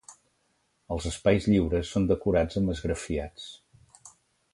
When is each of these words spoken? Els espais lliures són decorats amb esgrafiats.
Els 0.95 1.03
espais 1.09 1.47
lliures 1.51 1.91
són 1.97 2.07
decorats 2.13 2.59
amb 2.63 2.73
esgrafiats. 2.77 3.47